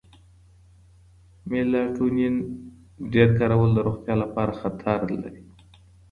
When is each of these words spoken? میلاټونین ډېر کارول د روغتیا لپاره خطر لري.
میلاټونین 1.49 2.35
ډېر 3.13 3.29
کارول 3.39 3.69
د 3.75 3.79
روغتیا 3.87 4.15
لپاره 4.23 4.51
خطر 4.61 4.99
لري. 5.21 5.43